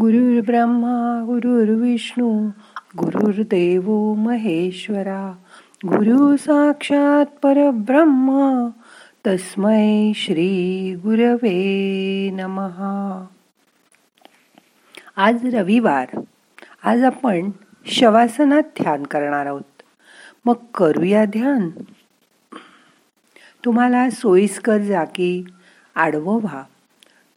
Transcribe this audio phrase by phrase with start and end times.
[0.00, 2.48] गुरुर्ब्रह्मा गुरुर्विष्णू
[2.98, 5.36] गुरुर्देव महेश्वरा
[5.86, 8.70] गुरु साक्षात परब्रह्मा
[9.26, 13.26] तस्मै श्री गुरवे नमहा
[15.16, 16.20] आज रविवार.
[16.84, 17.50] आज आपण
[17.86, 19.82] शवासनात ध्यान करणार आहोत.
[20.44, 21.70] मग करूया ध्यान.
[23.64, 25.44] तुम्हाला सोयीस्कर जागी
[25.94, 26.62] आडवं व्हा.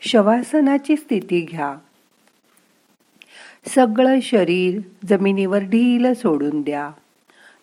[0.01, 1.75] शवासनाची स्थिती घ्या.
[3.67, 6.91] सगळं शरीर जमिनीवर ढील सोडून द्या.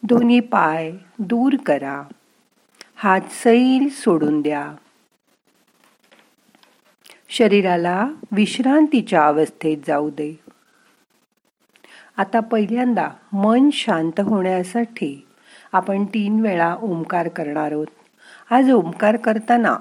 [0.03, 2.03] दोन्ही पाय दूर करा.
[2.97, 4.75] हात सैल सोडून द्या.
[7.29, 10.41] शरीराला विश्रांतीच्या अवस्थेत जाऊ दे.
[12.17, 15.27] आता पहिल्यांदा मन शांत होण्यासाठी
[15.73, 17.87] आपण तीन वेळा ओंकार करणार आहोत.
[18.51, 19.77] आज ओंकार करताना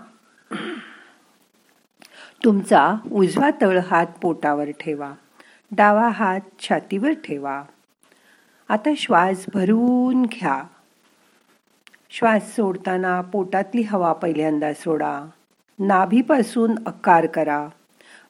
[2.43, 5.13] तुमचा उजवा तळ हात पोटावर ठेवा.
[5.71, 7.63] डावा हात छातीवर ठेवा.
[8.69, 10.63] आता श्वास भरून घ्या.
[12.09, 15.23] श्वास सोडताना पोटातली हवा पहिल्यांदा सोडा.
[15.79, 17.67] नाभीपासून अकार करा.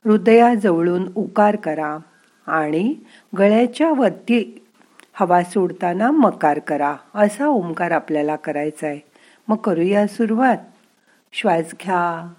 [0.05, 1.97] हृदयाजवळून उकार करा
[2.47, 2.95] आणि
[3.37, 4.65] गळ्याच्या वरती
[5.13, 6.95] हवा सोडताना मकार करा.
[7.15, 8.99] असा ओंकार आपल्याला करायचा आहे.
[9.47, 10.57] मग करूया सुरुवात.
[11.33, 12.33] श्वास घ्या.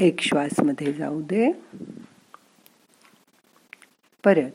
[0.00, 1.52] एक श्वासमध्ये जाऊ दे.
[4.24, 4.50] परत.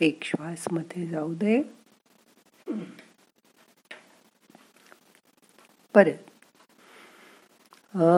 [0.00, 1.62] एक श्वासमध्ये जाऊ दे.
[5.94, 6.35] परत.
[7.96, 8.12] असा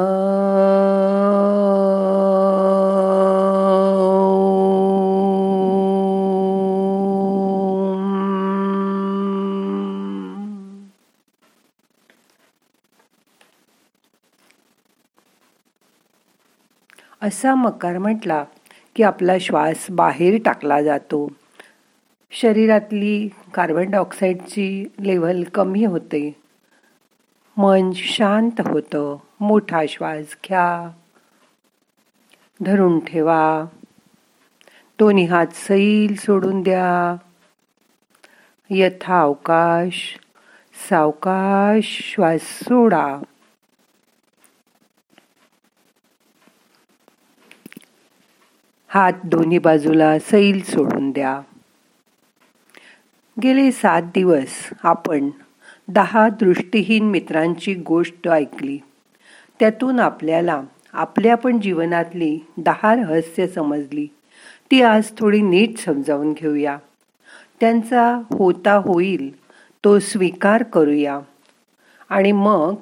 [17.55, 18.45] मकार म्हटला
[18.97, 21.33] की आपला श्वास बाहेर टाकला जातो.
[22.31, 26.48] शरीरातली कार्बन डायऑक्साईडची लेवल कमी होते.
[27.59, 29.17] मन शांत होतं.
[29.41, 30.91] मोठा श्वास घ्या.
[32.61, 33.65] धरून ठेवा.
[34.99, 37.17] दोन्ही हात सैल सोडून द्या.
[38.71, 40.19] यथा अवकाश
[40.91, 43.19] सावकाश श्वास सोडा.
[48.89, 51.41] हात दोन्ही बाजूला सैल सोडून द्या.
[53.43, 55.31] गेले सात दिवस आपण
[55.89, 58.79] दहा दृष्टीहीन मित्रांची गोष्ट ऐकली.
[59.61, 60.63] त्यातून आपल्याला
[60.93, 64.07] आपल्या पण जीवनातली दहा रहस्य समजली.
[64.71, 66.79] ती आज थोडी नीट समजावून घेऊया.
[67.61, 69.37] त्यांचा होता होईल
[69.85, 71.21] तो स्वीकार करूया.
[72.09, 72.75] आणि मग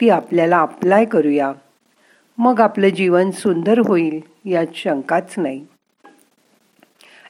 [0.00, 1.52] ती आपल्याला अप्लाय करूया.
[2.38, 5.66] मग आपलं जीवन सुंदर होईल यात शंकाच नाही.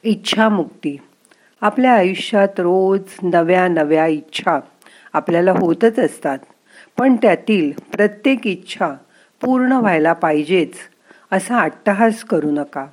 [0.03, 0.97] इच्छामुक्ती.
[1.61, 4.59] आपल्या आयुष्यात रोज नव्या नव्या इच्छा.
[5.13, 6.39] आपल्याला होतच असतात.
[6.97, 8.93] पण त्यातील प्रत्येक इच्छा
[9.41, 10.73] पूर्ण व्हायला पाहिजेच
[11.31, 12.87] असा अट्टहास करू नका.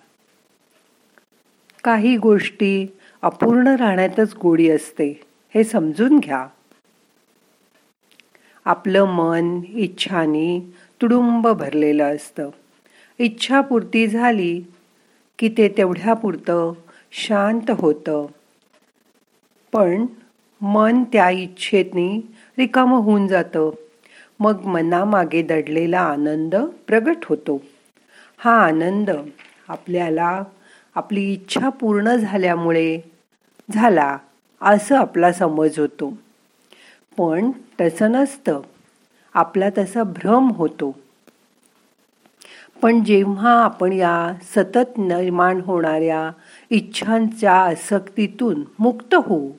[1.85, 2.87] काही गोष्टी
[3.23, 5.21] अपूर्ण राहण्यातच गोडी असते
[5.55, 6.47] हे समजून घ्या.
[8.65, 10.61] आपलं मन इच्छानी
[11.03, 12.51] तुडुंब भरलेलं असतं.
[13.19, 14.63] इच्छापूर्ती झाली
[15.39, 16.73] की ते तेवढ्यापुरतं
[17.13, 18.27] शांत होतं.
[19.73, 20.07] पण
[20.63, 22.21] मन त्या इच्छेतनी
[22.59, 23.71] रिकाम होऊन जातं.
[24.41, 26.55] मग मनामागे दडलेला आनंद
[26.87, 27.63] प्रगट होतो.
[28.39, 29.11] हा आनंद
[29.69, 30.43] आपल्याला
[30.95, 32.99] आपली इच्छा पूर्ण झाल्यामुळे
[33.71, 34.19] झाला
[34.61, 36.13] असं आपला समज होतो.
[37.19, 37.51] पण
[37.81, 38.61] तसं नसतं.
[39.35, 40.97] आपला तसा भ्रम होतो.
[42.83, 46.31] पण जेव्हा आपण या सतत निर्माण होणाऱ्या
[46.71, 49.51] इच्छांच्या आसक्तीतून मुक्त होऊ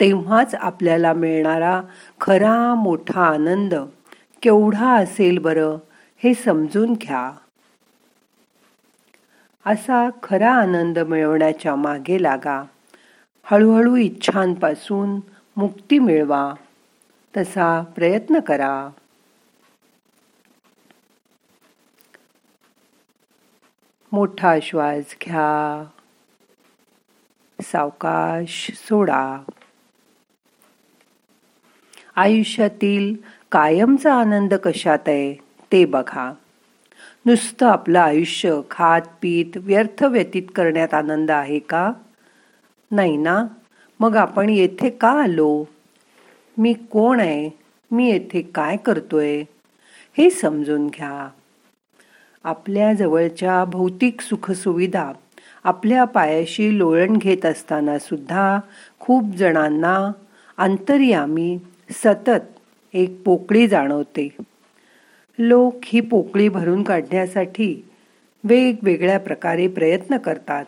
[0.00, 1.82] तेव्हाच आपल्याला मिळणारा
[2.20, 3.74] खरा मोठा आनंद
[4.42, 5.76] केवढा असेल बरं
[6.18, 7.32] हे समजून घ्या.
[9.66, 12.62] असा खरा आनंद मिळवण्याच्या मागे लागा.
[13.42, 15.20] हळूहळू इच्छांपासून
[15.56, 16.54] मुक्ती मिळवा.
[17.36, 18.88] तसा प्रयत्न करा.
[24.12, 25.84] मोठा श्वास घ्या.
[27.62, 29.38] सावकाश सोडा.
[32.20, 33.14] आयुष्यातील
[33.52, 35.34] कायमचा आनंद कशात आहे
[35.72, 36.32] ते बघा.
[37.26, 41.92] नुसतं आपलं आयुष्य खात पीत व्यर्थ व्यतीत करण्यात आनंद आहे का?
[42.90, 43.44] नाही ना?
[44.00, 45.64] मग आपण येथे का आलो?
[46.58, 47.50] मी कोण आहे?
[47.90, 49.44] मी येथे काय करतोय?
[50.18, 51.28] हे समजून घ्या.
[52.44, 55.12] आपल्या जवळच्या भौतिक सुखसुविधा
[55.64, 58.58] आपल्या पायाशी लोळण घेत असताना सुद्धा
[59.00, 60.12] खूप जणांना
[60.58, 61.58] अंतर्यामी
[61.90, 62.58] सतत
[62.92, 64.36] एक पोकळी जाणवते.
[65.38, 67.88] लोक ही पोकळी भरून काढण्यासाठी
[68.44, 70.64] वेगवेगळ्या प्रकारे प्रयत्न करतात.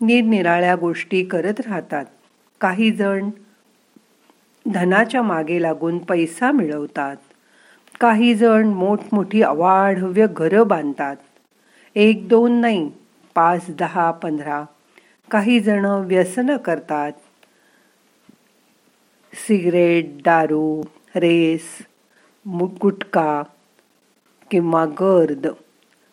[0.00, 2.04] निरनिराळ्या गोष्टी करत राहतात.
[2.60, 3.30] काही जण
[4.74, 7.16] धनाच्या मागे लागून पैसा मिळवतात.
[8.00, 11.16] काही जण मोठमोठी अवाढव्य घरं बांधतात.
[11.94, 12.90] एक दोन नाही
[13.34, 14.64] पाच दहा पंधरा.
[15.30, 17.12] काही जण व्यसन करतात.
[19.34, 20.82] सिगरेट दारू
[21.16, 21.78] रेस
[22.82, 23.42] गुटका
[24.50, 25.46] किंवा गर्द.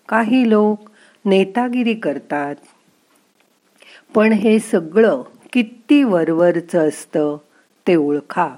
[0.10, 0.90] काही लोक
[1.25, 2.56] नेतागिरी करतात.
[4.16, 5.22] पण हे सगळं
[5.54, 7.38] किती वरवरचं असतं
[7.88, 8.56] ते ओळखा.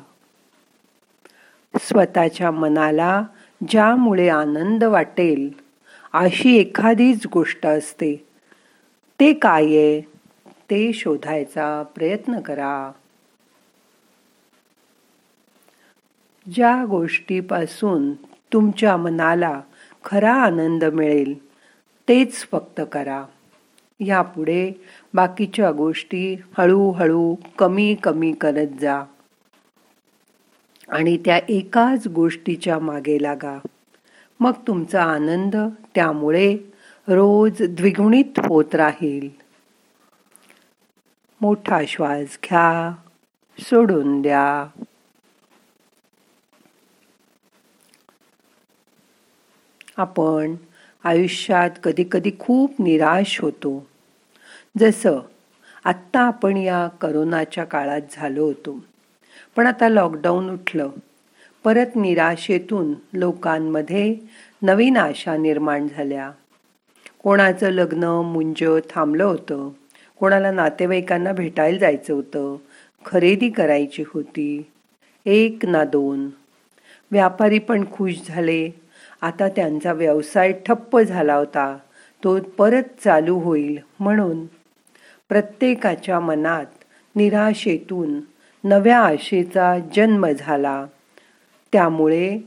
[1.81, 3.23] स्वतःच्या मनाला
[3.69, 5.49] ज्यामुळे आनंद वाटेल
[6.13, 8.25] अशी एखादीच गोष्ट असते.
[9.19, 10.01] ते काय आहे?
[10.47, 12.91] ते शोधायचा प्रयत्न करा.
[16.53, 18.13] ज्या गोष्टीपासून
[18.53, 19.61] तुमच्या मनाला
[20.05, 21.47] खरा आनंद मिळेल
[22.07, 23.25] तेच फक्त करा.
[23.99, 24.71] यापुढे
[25.13, 29.03] बाकीच्या गोष्टी हळूहळू कमी कमी करत जा.
[30.89, 33.59] आणि त्या एकाच गोष्टीच्या मागे लागा.
[34.39, 35.55] मग तुमचा आनंद
[35.95, 36.57] त्यामुळे
[37.07, 39.29] रोज द्विगुणित होत राहील.
[41.41, 42.95] मोठा श्वास घ्या
[43.59, 44.65] सोडून द्या.
[49.99, 50.55] आपण
[51.03, 53.87] आयुष्यात कधीकधी खूप निराश होतो.
[54.77, 55.19] जसं
[55.83, 58.83] आत्ता आपण या करोनाच्या काळात झालो होतो.
[59.55, 60.89] पण आता लॉकडाऊन उठलं.
[61.63, 64.15] परत निराशेतून लोकांमध्ये
[64.61, 66.31] नवीन आशा निर्माण झाल्या.
[67.23, 69.69] कोणाचं लग्न मुंज थांबलं होतं.
[70.19, 72.55] कोणाला नातेवाईकांना भेटायला जायचं होतं.
[73.05, 74.71] खरेदी करायची होती.
[75.25, 76.29] एक ना दोन.
[77.11, 78.78] व्यापारी पण खुश झाले.
[79.21, 81.77] आता त्यांचा व्यवसाय ठप्प झाला होता.
[82.23, 84.45] तो परत चालू होईल म्हणून
[85.29, 86.65] प्रत्येकाच्या मनात
[87.15, 88.19] निराशेतून
[88.63, 90.85] नव्या आशेचा जन्म झाला.
[91.71, 92.39] त्यामुळे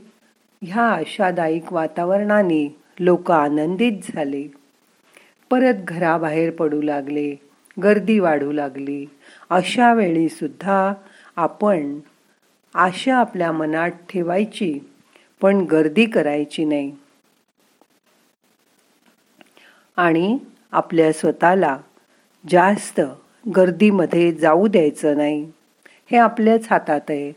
[0.61, 4.51] ह्या आशादायक वातावरणाने लोक आनंदित झाले.
[5.49, 7.35] परत घराबाहेर पडू लागले
[7.83, 9.05] गर्दी वाढू लागली.
[9.49, 10.93] अशा वेळी सुद्धा
[11.35, 11.99] आपण
[12.75, 14.79] आशा आपल्या मनात ठेवायची
[15.43, 16.91] पण गर्दी करायची नाही.
[19.95, 20.37] आणि
[20.71, 21.77] आपल्या स्वतःला
[22.49, 23.01] जास्त
[23.55, 25.51] गर्दीमध्ये जाऊ द्यायचं नाही.
[26.11, 27.33] हे आपल्याच हातात आहे.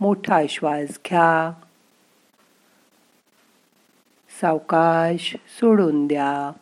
[0.00, 1.52] मोठा श्वास घ्या.
[4.40, 6.52] सावकाश सोडून द्या.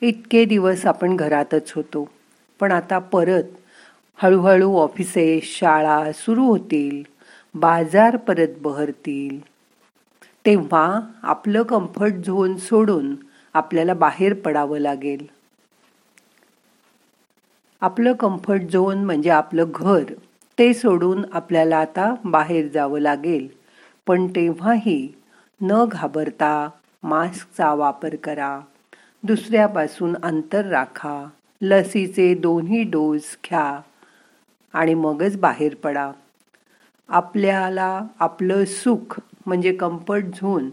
[0.00, 2.10] इतके दिवस आपण घरातच होतो
[2.60, 3.44] पण आता परत
[4.16, 7.19] हळूहळू ऑफिसेस शाळा सुरू होतील.
[7.54, 9.44] बाजार परत बहरतील.
[10.46, 13.16] तेव्हा आपलं कम्फर्ट झोन सोडून
[13.54, 15.26] आपल्याला बाहेर पडावं लागेल.
[17.80, 20.04] आपलं कम्फर्ट झोन म्हणजे आपलं घर
[20.58, 23.48] ते सोडून आपल्याला आता बाहेर जावं लागेल.
[24.06, 25.14] पण तेव्हाही
[25.62, 26.70] न घाबरता
[27.02, 28.60] मास्कचा वापर करा.
[29.22, 31.28] दुसऱ्यापासून अंतर राखा.
[31.62, 33.80] लसीचे दोन्ही डोस घ्या
[34.72, 36.12] आणि मगच बाहेर पडा.
[37.10, 40.70] आपल्याला आपलं सुख म्हणजे कम्फर्ट झोन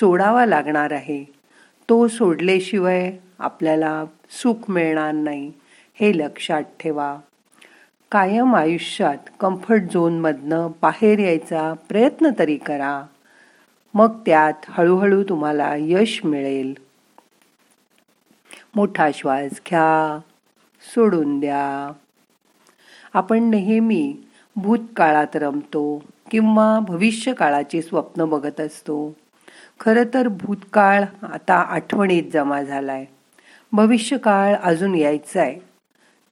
[0.00, 1.24] सोडावा लागणार आहे.
[1.88, 5.52] तो सोडल्याशिवाय आपल्याला सुख मिळणार नाही
[5.94, 7.18] हे लक्षात ठेवा.
[8.12, 13.02] कायम आयुष्यात कम्फर्ट झोनमधनं बाहेर यायचा प्रयत्न तरी करा.
[13.94, 16.74] मग त्यात हळूहळू तुम्हाला यश मिळेल.
[18.74, 20.18] मोठा श्वास घ्या
[20.94, 21.92] सोडून द्या.
[23.14, 24.16] आपण नेहमी
[24.56, 29.16] भूतकाळात रमतो किंवा भविष्य काळाचे स्वप्न बघत असतो.
[29.80, 33.04] खरं तर भूतकाळ आता आठवणीत जमा झालाय.
[33.72, 35.60] भविष्यकाळ अजून यायचा आहे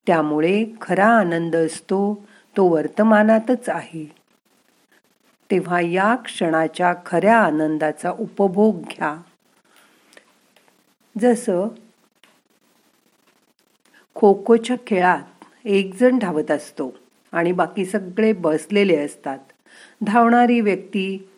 [0.07, 2.26] त्यामुळे खरा आनंद असतो
[2.57, 4.12] तो वर्तमानातच आहे.
[5.50, 9.21] तेव्हा या क्षणाच्या खऱ्या आनंदाचा उपभोग घ्या.
[11.21, 11.69] जसं
[14.14, 17.03] खो खोच्या खेळात एकजण धावत असतो.
[17.35, 19.38] आणि बाकी सगळे बसलेले असतात.
[20.03, 21.29] धावणारी व्यक्ती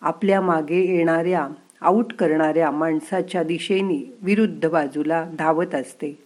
[0.00, 1.48] आपल्या मागे येणाऱ्या
[1.80, 6.18] आऊट करणाऱ्या माणसाच्या दिशेने विरुद्ध बाजूला धावत असते.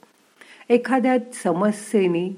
[0.68, 2.36] एखाद्या समस्येने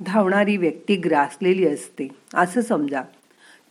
[0.00, 2.08] धावणारी व्यक्ती ग्रासलेली असते.
[2.34, 3.02] असं समजा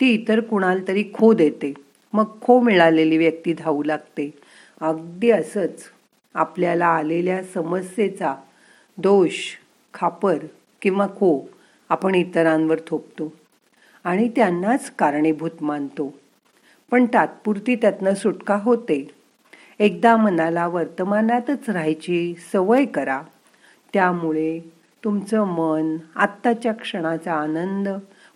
[0.00, 1.74] ती इतर कुणाला तरी खो देते.
[2.12, 4.30] मग खो मिळालेली व्यक्ती धावू लागते.
[4.80, 5.84] अगदी असंच
[6.34, 8.34] आपल्याला आलेल्या समस्येचा
[8.98, 9.34] दोष
[9.94, 10.36] खापर
[10.82, 11.50] किंवा खो
[11.92, 13.32] आपण इतरांवर थोपतो
[14.04, 16.14] आणि त्यांनाच कारणीभूत मानतो.
[16.90, 19.10] पण तात्पुरती त्यातनं सुटका होते.
[19.78, 23.22] एकदा मनाला वर्तमानातच राहायची सवय करा.
[23.94, 24.60] त्यामुळे
[25.04, 27.88] तुमचं मन आत्ताच्या क्षणाचा आनंद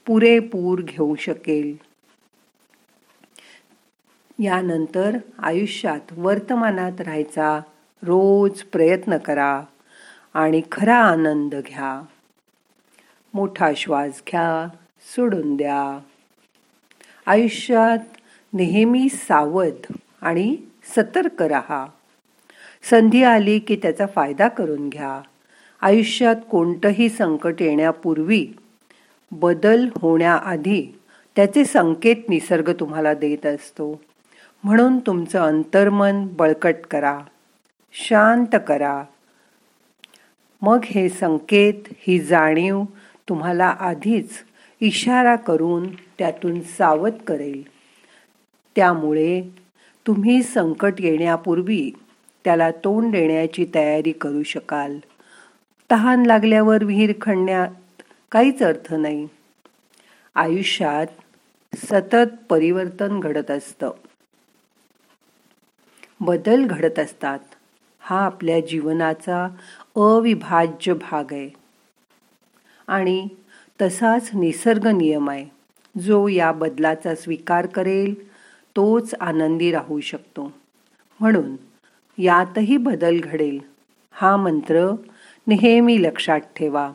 [0.06, 1.76] पुरेपूर घेऊ शकेल.
[4.44, 7.60] यानंतर आयुष्यात वर्तमानात राहायचा
[8.02, 9.62] रोज प्रयत्न करा
[10.34, 12.02] आणि खरा आनंद घ्या.
[13.36, 14.76] मोठा श्वास घ्या
[15.14, 15.98] सोडून द्या.
[17.26, 17.98] आयुष्यात
[18.52, 20.56] नेहमी सावध आणि
[20.96, 21.86] सतर्क राहा.
[22.90, 25.20] संधी आली की त्याचा फायदा करून घ्या.
[25.80, 28.46] आयुष्यात कोणतंही संकट येण्यापूर्वी
[29.32, 30.98] बदल होण्याआधी
[31.36, 34.00] त्याचे संकेत निसर्ग तुम्हाला देत असतो.
[34.64, 37.20] म्हणून तुमचं अंतर्मन बळकट करा.
[37.92, 39.04] शांत करा.
[40.62, 42.82] मग हे संकेत ही जाणीव
[43.28, 44.30] तुम्हाला आधीच
[44.80, 47.62] इशारा करून त्यातून सावध करेल.
[48.76, 49.42] त्यामुळे
[50.06, 51.90] तुम्ही संकट येण्यापूर्वी
[52.44, 54.98] त्याला तोंड देण्याची तयारी करू शकाल.
[55.90, 58.02] तहान लागल्यावर विहीर खणण्यात
[58.32, 59.28] काहीच अर्थ नाही.
[60.34, 61.06] आयुष्यात
[61.76, 63.90] सतत परिवर्तन घडत असतं.
[66.20, 67.38] बदल घडत असतात.
[68.00, 69.48] हा आपल्या जीवनाचा
[69.96, 71.65] अविभाज्य भाग आहे.
[72.88, 73.28] आणि
[73.82, 75.46] तसाच निसर्ग नियम आहे.
[75.94, 78.28] जो या बदलाचा स्वीकार करेल
[78.76, 80.52] तोच आनंदी राहू शकतो.
[81.20, 81.56] म्हणून
[82.18, 83.58] यातही बदल घडेल.
[84.12, 84.90] हा मंत्र
[85.46, 86.92] नेहमी लक्षात ठेवा.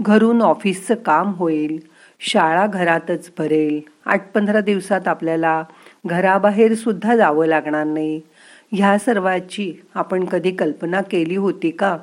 [0.00, 1.78] घरून ऑफिसचं काम होईल
[2.20, 5.62] शाळा घरातच भरेल आठ पंधरा दिवसात आपल्याला
[6.06, 8.20] घराबाहेर सुद्धा जावं लागणार नाही.
[8.72, 11.98] ह्या सर्वाची आपण कधी कल्पना केली होती का?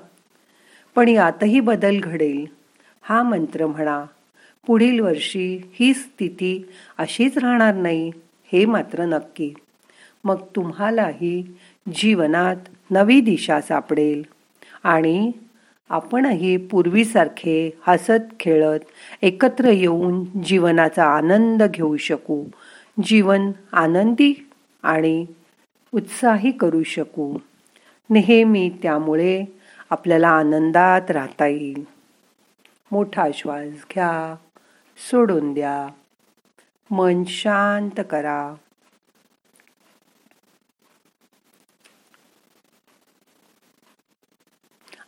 [0.96, 2.46] पण यातही बदल घडेल.
[3.02, 4.04] हा मंत्र म्हणा
[4.68, 8.12] पुढील वर्षी ही स्थिती अशीच राहणार नाही
[8.54, 9.54] हे मात्र नक्की.
[10.24, 11.42] मग तुम्हालाही
[11.96, 12.56] जीवनात
[12.92, 14.22] नवी दिशा सापडेल
[14.84, 15.32] आणि
[15.90, 18.80] आपणही पूर्वीसारखे हसत खेळत
[19.22, 22.44] एकत्र येऊन जीवनाचा आनंद घेऊ शकू
[23.04, 24.34] जीवन आनंदी
[24.84, 25.26] आणि
[25.94, 27.38] उत्साही करू शकू.
[28.10, 29.44] नेहमी त्यामुळे
[29.90, 31.84] आपल्याला आनंदात राहता येईल.
[32.92, 34.36] मोठा श्वास घ्या
[34.98, 35.88] सोडून द्या.
[36.92, 38.54] मन शांत करा.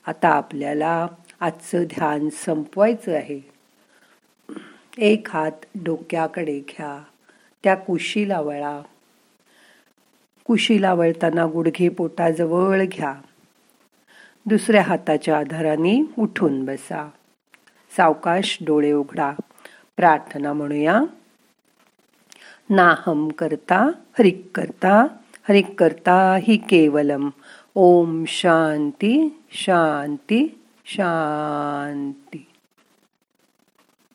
[0.07, 1.07] आता आपल्याला
[1.39, 3.51] आजचं ध्यान संपवायचं आहे.
[4.97, 7.03] एक हात डोक्याकडे घ्या
[7.63, 8.81] त्या कुशीला वळा.
[10.45, 13.15] कुशीला वळताना गुडघे पोटाजवळ घ्या.
[14.45, 17.09] दुसऱ्या हाताच्या आधाराने उठून बसा.
[17.97, 19.33] सावकाश डोळे उघडा.
[19.97, 21.01] प्रार्थना म्हणूया.
[22.69, 25.07] नाहम करता हरिक करता
[25.49, 27.29] हरिक करता हि केवलम.
[27.75, 32.45] ओम शांती शांती शांती.